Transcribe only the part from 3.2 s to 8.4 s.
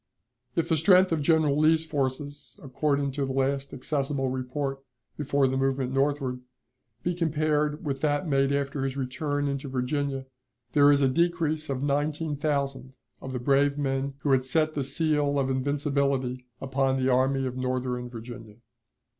the last accessible report before the movement northward, be compared with that